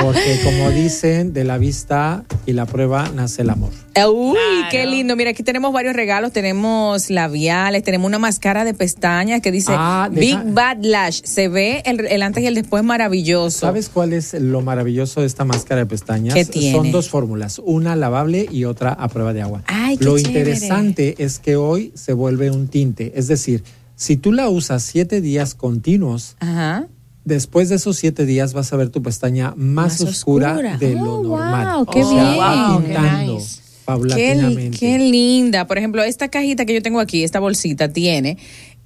Porque 0.00 0.40
como 0.44 0.70
dicen, 0.70 1.32
de 1.32 1.42
la 1.42 1.58
vista 1.58 2.22
y 2.46 2.52
la 2.52 2.64
prueba 2.64 3.08
nace 3.12 3.42
el 3.42 3.50
amor. 3.50 3.70
Uy, 4.08 4.36
qué 4.70 4.86
lindo. 4.86 5.16
Mira, 5.16 5.30
aquí 5.30 5.42
tenemos 5.42 5.72
varios 5.72 5.96
regalos. 5.96 6.30
Tenemos 6.30 7.10
labiales, 7.10 7.82
tenemos 7.82 8.06
una 8.06 8.20
máscara 8.20 8.64
de 8.64 8.72
pestañas 8.74 9.40
que 9.40 9.50
dice 9.50 9.72
Ah, 9.74 10.08
Big 10.12 10.38
Bad 10.52 10.78
Lash. 10.82 11.22
Se 11.24 11.48
ve 11.48 11.82
el, 11.84 12.06
el 12.06 12.22
antes 12.22 12.44
y 12.44 12.46
el 12.46 12.54
después 12.54 12.84
maravilloso. 12.84 13.58
¿Sabes 13.58 13.88
cuál 13.88 14.12
es 14.12 14.34
lo 14.34 14.60
maravilloso 14.60 15.22
de 15.22 15.26
esta 15.26 15.44
máscara 15.44 15.80
de 15.80 15.86
pestañas? 15.86 16.34
¿Qué 16.34 16.44
tiene? 16.44 16.76
Son 16.76 16.92
dos 16.92 17.08
fórmulas, 17.10 17.60
una 17.64 17.96
lavable 17.96 18.46
y 18.48 18.64
otra 18.64 18.77
a 18.86 19.08
prueba 19.08 19.32
de 19.32 19.42
agua. 19.42 19.62
Ay, 19.66 19.96
qué 19.96 20.04
lo 20.04 20.16
chévere. 20.18 20.38
interesante 20.40 21.14
es 21.18 21.38
que 21.38 21.56
hoy 21.56 21.92
se 21.94 22.12
vuelve 22.12 22.50
un 22.50 22.68
tinte, 22.68 23.12
es 23.16 23.26
decir, 23.28 23.64
si 23.96 24.16
tú 24.16 24.32
la 24.32 24.48
usas 24.48 24.82
siete 24.84 25.20
días 25.20 25.54
continuos, 25.54 26.36
Ajá. 26.38 26.86
después 27.24 27.68
de 27.68 27.74
esos 27.76 27.96
siete 27.96 28.24
días 28.26 28.52
vas 28.54 28.72
a 28.72 28.76
ver 28.76 28.90
tu 28.90 29.02
pestaña 29.02 29.54
más, 29.56 30.00
Más 30.00 30.00
oscura, 30.02 30.52
oscura. 30.52 30.76
de 30.78 30.94
lo 30.94 31.18
Oh, 31.20 31.22
normal. 31.24 31.76
wow, 31.78 31.86
qué 31.86 32.04
O 32.04 32.08
sea, 32.10 32.22
bien. 32.30 32.40
va 32.40 32.76
Wow, 32.76 32.82
qué 32.84 34.34
nice. 34.34 34.78
Qué 34.78 34.98
linda. 34.98 35.66
Por 35.66 35.78
ejemplo, 35.78 36.02
esta 36.04 36.28
cajita 36.28 36.66
que 36.66 36.74
yo 36.74 36.82
tengo 36.82 37.00
aquí, 37.00 37.24
esta 37.24 37.40
bolsita, 37.40 37.88
tiene 37.90 38.36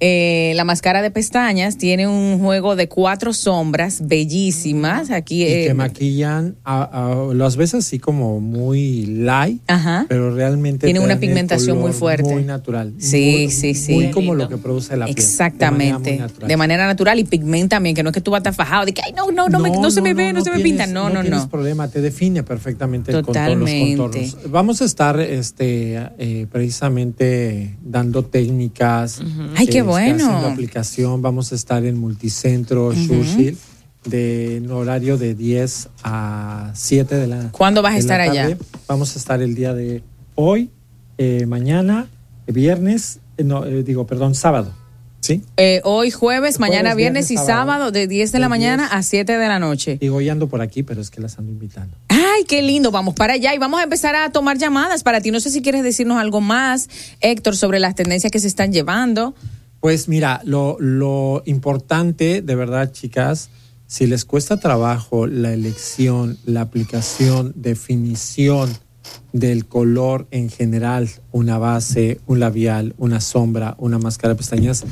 eh, 0.05 0.51
la 0.55 0.65
máscara 0.65 1.01
de 1.01 1.11
pestañas, 1.11 1.77
tiene 1.77 2.07
un 2.07 2.37
juego 2.39 2.75
de 2.75 2.89
cuatro 2.89 3.31
sombras 3.31 4.05
bellísimas. 4.05 5.09
Aquí 5.11 5.43
y 5.43 5.47
eh, 5.47 5.67
que 5.67 5.73
maquillan, 5.73 6.55
a, 6.65 6.83
a- 6.83 7.33
las 7.33 7.55
ves 7.55 7.73
así 7.73 7.99
como 7.99 8.41
muy 8.41 9.05
light, 9.05 9.61
Ajá. 9.67 10.05
pero 10.09 10.35
realmente 10.35 10.87
Tiene 10.87 10.99
una 10.99 11.17
pigmentación 11.21 11.79
muy 11.79 11.93
fuerte. 11.93 12.29
Muy 12.29 12.43
natural. 12.43 12.93
Sí, 12.97 13.43
muy, 13.45 13.51
sí, 13.51 13.73
sí. 13.75 13.93
Muy 13.93 14.11
como 14.11 14.35
lo 14.35 14.49
que 14.49 14.57
produce 14.57 14.97
la 14.97 15.05
piel. 15.05 15.17
Exactamente. 15.17 16.19
De 16.45 16.57
manera 16.57 16.85
natural. 16.85 17.17
y 17.19 17.23
pigmenta 17.23 17.77
también, 17.77 17.95
que 17.95 18.03
no 18.03 18.09
es 18.09 18.13
que 18.13 18.19
tú 18.21 18.31
vas 18.31 18.45
a 18.45 18.51
fajado, 18.51 18.85
de 18.85 18.93
que, 18.93 19.01
ay, 19.05 19.13
no, 19.13 19.31
no, 19.31 19.47
no, 19.47 19.59
me- 19.59 19.71
no 19.71 19.89
se 19.89 20.01
me 20.01 20.13
ve, 20.13 20.33
no, 20.33 20.43
se 20.43 20.51
me 20.51 20.59
pinta. 20.59 20.83
tienes- 20.83 20.93
No, 20.93 21.09
no, 21.09 21.21
tienes 21.21 21.39
no. 21.43 21.49
problema, 21.49 21.87
te 21.87 22.01
define 22.01 22.43
perfectamente 22.43 23.13
con 23.13 23.23
Totalmente. 23.23 23.95
los 23.95 24.11
contornos. 24.11 24.51
Vamos 24.51 24.81
a 24.81 24.85
estar 24.85 25.17
este, 25.21 25.95
eh, 26.17 26.45
precisamente 26.51 27.77
dando 27.83 28.23
técnicas. 28.25 29.21
Ay, 29.55 29.67
qué 29.67 29.79
este, 29.79 29.81
bueno. 29.93 30.25
Haciendo 30.25 30.47
aplicación. 30.47 31.21
Vamos 31.21 31.51
a 31.51 31.55
estar 31.55 31.85
en 31.85 31.97
Multicentro, 31.97 32.93
Churchill, 32.93 33.57
de 34.05 34.57
en 34.57 34.71
horario 34.71 35.17
de 35.17 35.35
10 35.35 35.89
a 36.03 36.71
7 36.73 37.15
de 37.15 37.27
la 37.27 37.49
¿Cuándo 37.51 37.81
vas 37.81 37.91
a 37.91 37.93
la 37.93 37.99
estar 37.99 38.21
allá? 38.21 38.57
Vamos 38.87 39.15
a 39.15 39.19
estar 39.19 39.41
el 39.41 39.55
día 39.55 39.73
de 39.73 40.03
hoy, 40.35 40.69
eh, 41.17 41.45
mañana, 41.45 42.07
viernes, 42.47 43.19
eh, 43.37 43.43
no, 43.43 43.65
eh, 43.65 43.83
digo, 43.83 44.05
perdón, 44.05 44.35
sábado. 44.35 44.73
¿Sí? 45.23 45.41
Eh, 45.55 45.79
hoy 45.85 46.11
jueves, 46.11 46.59
mañana 46.59 46.89
Jueves, 46.89 46.97
viernes, 46.97 47.27
viernes, 47.29 47.31
y 47.31 47.47
sábado. 47.47 47.71
sábado 47.71 47.91
de 47.91 48.07
10 48.07 48.33
de 48.33 48.39
la 48.39 48.49
mañana 48.49 48.83
10. 48.89 48.93
a 48.93 49.03
7 49.03 49.37
de 49.37 49.47
la 49.47 49.57
noche. 49.57 49.97
Digo, 50.01 50.19
ya 50.19 50.33
ando 50.33 50.49
por 50.49 50.59
aquí, 50.61 50.83
pero 50.83 50.99
es 50.99 51.09
que 51.09 51.21
las 51.21 51.39
ando 51.39 51.49
invitando. 51.49 51.95
Ay, 52.09 52.43
qué 52.45 52.61
lindo, 52.61 52.91
vamos 52.91 53.13
para 53.15 53.35
allá 53.35 53.53
y 53.55 53.57
vamos 53.57 53.79
a 53.79 53.83
empezar 53.83 54.17
a 54.17 54.31
tomar 54.33 54.57
llamadas 54.57 55.01
para 55.01 55.21
ti. 55.21 55.31
No 55.31 55.39
sé 55.39 55.49
si 55.49 55.61
quieres 55.61 55.81
decirnos 55.81 56.17
algo 56.17 56.41
más, 56.41 56.89
Héctor, 57.21 57.55
sobre 57.55 57.79
las 57.79 57.95
tendencias 57.95 58.31
que 58.31 58.39
se 58.39 58.47
están 58.47 58.73
llevando. 58.73 59.33
Pues 59.83 60.07
mira, 60.07 60.39
lo, 60.45 60.77
lo 60.79 61.43
importante, 61.45 62.41
de 62.41 62.55
verdad, 62.55 62.93
chicas, 62.93 63.49
si 63.85 64.07
les 64.07 64.23
cuesta 64.23 64.57
trabajo 64.57 65.27
la 65.27 65.51
elección, 65.51 66.37
la 66.45 66.61
aplicación, 66.61 67.51
definición 67.57 68.69
del 69.33 69.65
color 69.65 70.25
en 70.31 70.49
general, 70.49 71.09
una 71.33 71.57
base, 71.57 72.21
un 72.27 72.39
labial, 72.39 72.95
una 72.97 73.19
sombra, 73.19 73.75
una 73.77 73.99
máscara 73.99 74.35
de 74.35 74.37
pestañas, 74.37 74.85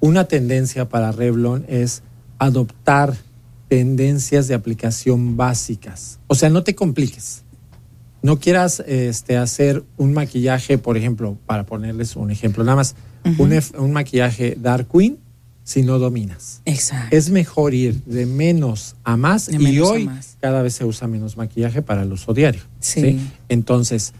una 0.00 0.24
tendencia 0.24 0.88
para 0.88 1.12
Revlon 1.12 1.64
es 1.68 2.02
adoptar 2.40 3.14
tendencias 3.68 4.48
de 4.48 4.54
aplicación 4.54 5.36
básicas. 5.36 6.18
O 6.26 6.34
sea, 6.34 6.50
no 6.50 6.64
te 6.64 6.74
compliques. 6.74 7.44
No 8.22 8.40
quieras 8.40 8.82
este, 8.88 9.36
hacer 9.36 9.84
un 9.98 10.12
maquillaje, 10.12 10.78
por 10.78 10.96
ejemplo, 10.96 11.38
para 11.46 11.64
ponerles 11.64 12.16
un 12.16 12.32
ejemplo, 12.32 12.64
nada 12.64 12.74
más, 12.74 12.96
un, 13.24 13.92
maquillaje 13.92 14.56
Dark 14.60 14.88
Queen 14.88 15.18
si 15.64 15.82
no 15.82 15.98
dominas. 15.98 16.60
Exacto. 16.64 17.16
Es 17.16 17.30
mejor 17.30 17.72
ir 17.74 18.02
de 18.04 18.26
menos 18.26 18.96
a 19.04 19.16
más 19.16 19.46
De 19.46 19.58
y 19.58 19.78
hoy 19.78 20.06
más. 20.06 20.36
cada 20.40 20.62
vez 20.62 20.74
se 20.74 20.84
usa 20.84 21.06
menos 21.06 21.36
maquillaje 21.36 21.82
para 21.82 22.02
el 22.02 22.12
uso 22.12 22.34
diario. 22.34 22.62
Sí. 22.80 23.20
Entonces, 23.48 24.12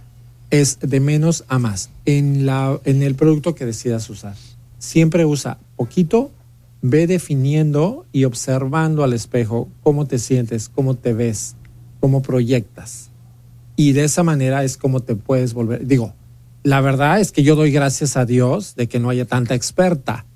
es 0.51 0.79
de 0.81 1.01
menos 1.01 1.45
a 1.49 1.59
más. 1.59 1.91
En, 2.05 2.47
la, 2.47 2.79
en 2.85 3.03
el 3.03 3.15
producto 3.15 3.55
que 3.55 3.67
decidas 3.67 4.09
usar, 4.11 4.37
siempre 4.79 5.25
usa 5.25 5.59
poquito, 5.77 6.31
ve 6.83 7.07
definiendo 7.07 8.07
y 8.13 8.25
observando 8.25 9.03
al 9.03 9.13
espejo 9.15 9.69
cómo 9.83 10.07
te 10.07 10.19
sientes, 10.19 10.69
cómo 10.69 10.95
te 10.95 11.13
ves, 11.13 11.57
cómo 12.01 12.23
proyectas. 12.23 13.11
Y 13.77 13.93
de 13.93 14.05
esa 14.05 14.23
manera 14.23 14.63
es 14.63 14.77
como 14.77 15.01
te 15.01 15.17
puedes 15.17 15.55
volver. 15.55 15.87
Digo, 15.87 16.15
la 16.63 16.81
verdad 16.81 17.21
es 17.21 17.33
que 17.33 17.43
yo 17.43 17.57
doy 17.57 17.73
gracias 17.73 18.17
a 18.17 18.25
Dios 18.25 18.75
de 18.77 18.89
que 18.89 19.01
no 19.01 19.11
haya 19.11 19.25
tanta 19.25 19.55
experta. 19.55 20.27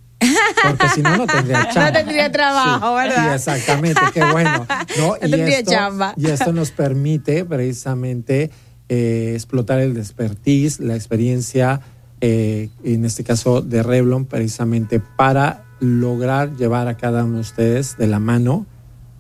Porque 0.63 0.89
si 0.89 1.03
no, 1.03 1.17
no 1.17 1.27
tendría 1.27 1.69
chamba. 1.73 1.93
tendría 1.93 2.33
trabajo, 2.33 2.95
¿verdad? 2.95 3.29
Sí, 3.29 3.35
exactamente, 3.35 4.01
qué 4.13 4.25
bueno. 4.25 4.67
¿no? 4.99 5.15
No 5.21 5.31
tendría 5.31 5.63
chamba. 5.63 6.15
Y 6.17 6.27
esto 6.27 6.53
nos 6.53 6.71
permite 6.71 7.45
precisamente 7.45 8.51
eh, 8.89 9.33
explotar 9.35 9.79
el 9.81 9.97
expertise, 9.97 10.81
la 10.81 10.97
experiencia, 10.97 11.81
eh, 12.21 12.71
en 12.83 13.05
este 13.05 13.23
caso 13.23 13.61
de 13.61 13.83
Revlon, 13.83 14.25
precisamente 14.25 15.01
para 15.01 15.65
lograr 15.81 16.57
llevar 16.57 16.89
a 16.89 16.97
cada 16.97 17.25
uno 17.25 17.37
de 17.37 17.41
ustedes 17.43 17.97
de 17.99 18.07
la 18.07 18.19
mano 18.19 18.67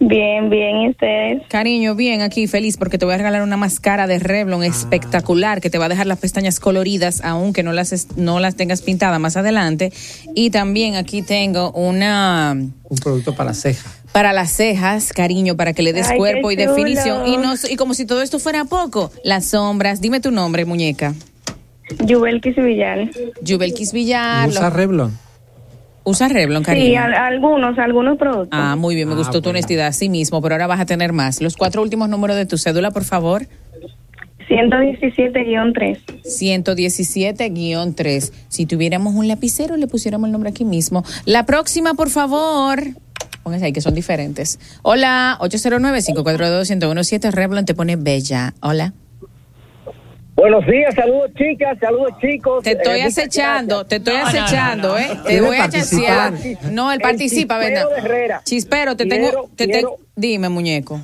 Bien, 0.00 0.50
bien, 0.50 0.76
¿y 0.82 0.88
ustedes? 0.90 1.42
Cariño, 1.48 1.94
bien, 1.94 2.20
aquí 2.22 2.46
feliz 2.46 2.76
porque 2.76 2.98
te 2.98 3.04
voy 3.04 3.14
a 3.14 3.18
regalar 3.18 3.42
una 3.42 3.56
máscara 3.56 4.06
de 4.06 4.18
Revlon 4.18 4.62
Ah. 4.62 4.66
espectacular 4.66 5.60
que 5.60 5.70
te 5.70 5.78
va 5.78 5.86
a 5.86 5.88
dejar 5.88 6.06
las 6.06 6.18
pestañas 6.18 6.60
coloridas, 6.60 7.20
aunque 7.24 7.62
no 7.62 7.72
las, 7.72 7.92
es- 7.92 8.16
no 8.16 8.40
las 8.40 8.56
tengas 8.56 8.82
pintadas 8.82 9.18
más 9.20 9.36
adelante. 9.36 9.92
Y 10.34 10.50
también 10.50 10.96
aquí 10.96 11.22
tengo 11.22 11.70
una 11.72 12.52
un 12.56 12.98
producto 12.98 13.34
para 13.34 13.54
ceja. 13.54 13.90
para 14.12 14.32
las 14.32 14.50
cejas, 14.52 15.12
cariño, 15.12 15.56
para 15.56 15.72
que 15.72 15.82
le 15.82 15.92
des 15.92 16.08
Ay, 16.08 16.18
cuerpo 16.18 16.50
y 16.50 16.56
definición. 16.56 17.26
Y, 17.26 17.36
no, 17.36 17.54
y 17.68 17.76
como 17.76 17.94
si 17.94 18.04
todo 18.06 18.22
esto 18.22 18.38
fuera 18.38 18.64
poco, 18.64 19.10
las 19.24 19.46
sombras. 19.46 20.00
Dime 20.00 20.20
tu 20.20 20.30
nombre, 20.30 20.64
muñeca. 20.64 21.14
Yubelkis 22.04 22.56
Villar. 22.56 23.10
Jubelkis 23.46 23.92
Villar. 23.92 24.48
Usa 24.48 24.70
lo- 24.70 24.70
Revlon. 24.70 25.18
Usa 26.04 26.28
Revlon, 26.28 26.62
Sí, 26.62 26.66
cariño. 26.66 27.02
al- 27.02 27.14
algunos, 27.14 27.78
algunos 27.78 28.18
productos. 28.18 28.48
Ah, 28.52 28.76
muy 28.76 28.94
bien, 28.94 29.08
me 29.08 29.14
Ah, 29.14 29.18
gustó 29.18 29.40
tu 29.40 29.44
bueno. 29.44 29.58
honestidad, 29.58 29.92
sí 29.92 30.08
mismo, 30.08 30.40
pero 30.42 30.54
ahora 30.54 30.66
vas 30.66 30.80
a 30.80 30.86
tener 30.86 31.12
más. 31.12 31.40
Los 31.40 31.56
cuatro 31.56 31.82
últimos 31.82 32.08
números 32.08 32.36
de 32.36 32.46
tu 32.46 32.58
cédula, 32.58 32.90
por 32.90 33.04
favor. 33.04 33.46
117-3. 34.48 35.98
117-3. 36.22 38.32
Si 38.48 38.66
tuviéramos 38.66 39.14
un 39.14 39.28
lapicero, 39.28 39.76
le 39.76 39.86
pusiéramos 39.86 40.28
el 40.28 40.32
nombre 40.32 40.50
aquí 40.50 40.64
mismo. 40.64 41.04
La 41.24 41.46
próxima, 41.46 41.94
por 41.94 42.10
favor. 42.10 42.82
Póngase 43.42 43.66
ahí 43.66 43.72
que 43.72 43.80
son 43.80 43.94
diferentes. 43.94 44.58
Hola, 44.82 45.36
809-542-1017. 45.40 47.30
Revlon 47.30 47.64
te 47.64 47.74
pone 47.74 47.96
bella. 47.96 48.54
Hola. 48.60 48.92
Buenos 50.34 50.66
días, 50.66 50.92
saludos 50.96 51.30
chicas, 51.36 51.78
saludos 51.80 52.12
chicos. 52.20 52.64
Te 52.64 52.72
estoy 52.72 52.98
Eh, 53.00 53.04
acechando, 53.04 53.84
te 53.86 53.96
estoy 53.96 54.14
No, 54.14 54.24
no, 54.24 54.24
no, 54.24 54.28
acechando, 54.44 54.88
no. 54.88 54.98
¿eh? 54.98 55.06
Te 55.08 55.28
¿Quiere 55.28 55.40
voy 55.42 55.56
a 55.56 55.68
chasear. 55.68 56.32
No, 56.72 56.90
él 56.92 57.00
participa, 57.00 57.60
chispero 57.60 57.88
¿verdad? 57.90 58.04
Herrera. 58.04 58.40
Chispero, 58.44 58.96
te 58.96 59.06
Quiero- 59.06 59.30
tengo, 59.30 59.50
te 59.54 59.64
quiero- 59.66 59.80
tengo. 59.90 59.98
Dime, 60.16 60.48
muñeco. 60.48 61.00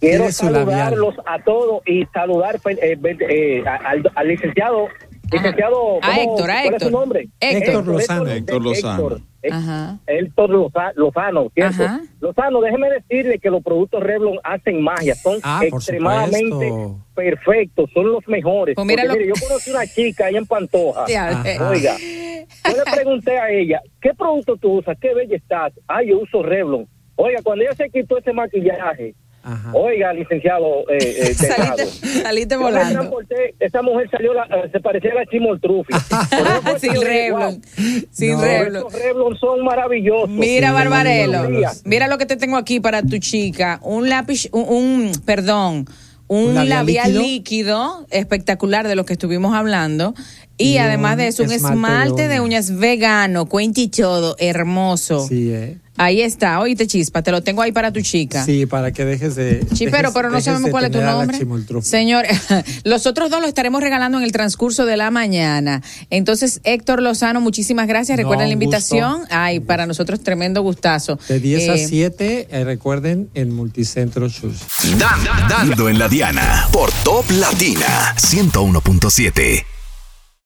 Quiero 0.00 0.18
labial. 0.26 0.32
saludarlos 0.32 1.14
a 1.26 1.42
todos 1.42 1.82
y 1.86 2.04
saludar 2.14 2.60
pues, 2.62 2.78
eh, 2.80 2.96
eh, 3.28 3.64
al, 3.66 4.08
al 4.14 4.28
licenciado. 4.28 4.86
Licenciado, 5.32 5.98
A 6.02 6.06
¿cómo- 6.14 6.20
Héctor, 6.36 6.50
a 6.50 6.54
¿cuál 6.54 6.58
es 6.58 6.72
Héctor. 6.72 6.80
su 6.80 6.90
nombre? 6.90 7.28
Héctor 7.40 7.86
Lozano. 7.86 8.26
Héctor 8.30 8.62
Lozano. 8.62 9.02
Héctor, 9.02 9.20
Héctor, 9.42 9.58
Ajá. 9.58 9.98
Héctor 10.06 10.50
Loza- 10.50 10.92
Lozano, 10.96 11.50
¿cierto? 11.54 11.84
Ajá. 11.84 12.00
Lozano, 12.20 12.60
déjeme 12.60 12.88
decirle 12.90 13.38
que 13.38 13.50
los 13.50 13.62
productos 13.62 14.02
Revlon 14.02 14.38
hacen 14.42 14.82
magia, 14.82 15.14
son 15.14 15.38
Ah, 15.42 15.60
extremadamente 15.64 16.72
perfectos, 17.14 17.90
son 17.94 18.10
los 18.12 18.26
mejores. 18.28 18.74
Pues 18.74 18.86
mira 18.86 19.02
Porque, 19.02 19.08
lo- 19.20 19.24
mire, 19.26 19.28
yo 19.40 19.46
conocí 19.48 19.70
una 19.70 19.86
chica 19.86 20.26
ahí 20.26 20.36
en 20.36 20.46
Pantoja. 20.46 21.04
Eh, 21.08 21.58
Oiga, 21.60 21.96
yo 21.98 22.76
le 22.84 22.92
pregunté 22.92 23.38
a 23.38 23.50
ella, 23.50 23.80
¿qué 24.00 24.14
producto 24.14 24.56
tú 24.56 24.78
usas? 24.78 24.96
¿Qué 25.00 25.14
bella 25.14 25.36
estás? 25.36 25.72
Ah, 25.86 26.02
yo 26.02 26.18
uso 26.20 26.42
Revlon. 26.42 26.86
Oiga, 27.16 27.40
cuando 27.42 27.64
ella 27.64 27.74
se 27.74 27.90
quitó 27.90 28.18
ese 28.18 28.32
maquillaje, 28.32 29.14
Ajá. 29.50 29.72
oiga, 29.74 30.12
licenciado 30.12 30.80
eh, 30.90 30.98
eh, 31.00 31.34
Saliste, 31.34 32.22
saliste 32.22 32.56
volando. 32.56 32.92
transporté, 32.98 33.54
esa 33.60 33.80
mujer 33.82 34.08
salió, 34.10 34.34
la- 34.34 34.44
eh, 34.44 34.68
se 34.70 34.80
parecía 34.80 35.12
a 35.12 35.14
la 35.14 35.26
Chimoltrufi. 35.26 35.92
Sin 36.80 37.00
Revlon. 37.00 37.62
Sin 38.10 38.32
No. 38.32 38.42
Revlon. 38.42 38.86
Estos 38.86 38.92
Revlon 39.02 39.38
son 39.38 39.64
maravillosos. 39.64 40.28
Mira, 40.28 40.68
Sí, 40.68 40.74
Barbarelo, 40.74 41.48
mira 41.84 42.08
lo 42.08 42.18
que 42.18 42.26
te 42.26 42.36
tengo 42.36 42.56
aquí 42.56 42.80
para 42.80 43.02
tu 43.02 43.18
chica. 43.18 43.80
Un 43.82 44.08
lápiz, 44.08 44.48
un, 44.52 44.64
un- 44.68 45.12
perdón, 45.24 45.86
un, 46.26 46.48
¿Un 46.50 46.54
labial, 46.54 46.68
labial 46.68 47.18
líquido? 47.18 48.06
espectacular 48.10 48.86
de 48.86 48.96
lo 48.96 49.04
que 49.06 49.14
estuvimos 49.14 49.54
hablando. 49.54 50.14
Y, 50.60 50.72
Y 50.72 50.78
además 50.78 51.16
de 51.16 51.28
eso, 51.28 51.44
un 51.44 51.52
esmalte 51.52 51.74
esmalte, 51.76 52.22
de 52.22 52.28
de 52.34 52.40
uñas 52.40 52.76
vegano, 52.78 53.46
cuenti 53.46 53.84
y 53.84 53.88
todo, 53.88 54.34
hermoso. 54.38 55.20
Sí, 55.26 55.52
¿eh? 55.52 55.78
Ahí 55.98 56.22
está, 56.22 56.60
oíste 56.60 56.86
chispa, 56.86 57.22
te 57.22 57.30
lo 57.32 57.42
tengo 57.42 57.60
ahí 57.60 57.72
para 57.72 57.92
tu 57.92 58.00
chica. 58.00 58.44
Sí, 58.44 58.66
para 58.66 58.92
que 58.92 59.04
dejes 59.04 59.34
de. 59.34 59.66
Chipero, 59.74 60.08
dejes- 60.08 60.14
pero 60.14 60.30
no 60.30 60.40
sabemos 60.40 60.70
cuál 60.70 60.84
es 60.84 60.90
tu 60.92 61.00
nombre. 61.00 61.38
Señor, 61.82 62.24
los 62.84 63.06
otros 63.06 63.30
dos 63.30 63.40
los 63.40 63.48
estaremos 63.48 63.82
regalando 63.82 64.18
en 64.18 64.24
el 64.24 64.32
transcurso 64.32 64.86
de 64.86 64.96
la 64.96 65.10
mañana. 65.10 65.82
Entonces, 66.10 66.60
Héctor 66.64 67.02
Lozano, 67.02 67.40
muchísimas 67.40 67.86
gracias. 67.88 68.16
No, 68.16 68.22
Recuerden 68.22 68.48
la 68.48 68.54
gusto. 68.54 68.64
invitación. 68.64 69.22
Ay, 69.30 69.60
para 69.60 69.86
nosotros 69.86 70.20
tremendo 70.22 70.62
gustazo. 70.62 71.18
De 71.28 71.40
10 71.40 71.68
a 71.68 71.74
Eh, 71.74 71.86
7, 71.88 72.48
eh, 72.50 72.64
recuerden, 72.64 73.28
en 73.34 73.52
Multicentro 73.54 74.28
Shoes. 74.28 74.58
Dan- 74.98 75.48
dando 75.48 75.88
en 75.88 75.98
la 75.98 76.08
Diana 76.08 76.68
por 76.72 76.90
Top 77.04 77.24
Latina 77.32 78.14
101.7. 78.16 79.64